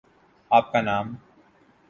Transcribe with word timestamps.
آپ 0.51 0.71
کا 0.71 0.81
نام؟ 0.81 1.15